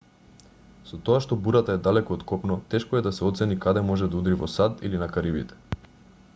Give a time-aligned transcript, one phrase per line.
[0.91, 4.11] со тоа што бурата е далеку од копно тешко е да се оцени каде може
[4.15, 5.89] да удри во сад или на карибите